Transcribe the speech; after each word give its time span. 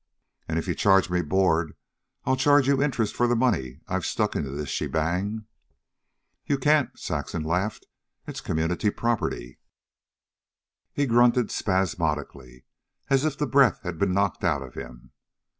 "An' 0.47 0.57
if 0.57 0.67
you 0.67 0.73
charge 0.73 1.11
me 1.11 1.21
board, 1.21 1.75
I'll 2.25 2.35
charge 2.35 2.67
you 2.67 2.81
interest 2.81 3.15
for 3.15 3.27
the 3.27 3.35
money 3.35 3.81
I've 3.87 4.03
stuck 4.03 4.35
into 4.35 4.49
this 4.49 4.69
shebang." 4.69 5.45
"You 6.43 6.57
can't," 6.57 6.97
Saxon 6.97 7.43
laughed. 7.43 7.85
"It's 8.25 8.41
community 8.41 8.89
property." 8.89 9.59
He 10.91 11.05
grunted 11.05 11.51
spasmodically, 11.51 12.65
as 13.11 13.25
if 13.25 13.37
the 13.37 13.45
breath 13.45 13.81
had 13.83 13.99
been 13.99 14.11
knocked 14.11 14.43
out 14.43 14.63
of 14.63 14.73
him. 14.73 15.11